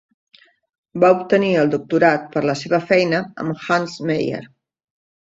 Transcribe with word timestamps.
Va 1.01 1.11
obtenir 1.15 1.51
el 1.63 1.69
doctorat 1.73 2.25
per 2.37 2.43
la 2.51 2.55
seva 2.63 2.79
feina 2.93 3.21
amb 3.45 3.69
Hans 3.77 3.99
Meyer. 4.11 4.41